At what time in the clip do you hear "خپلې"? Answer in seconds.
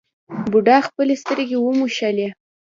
0.87-1.15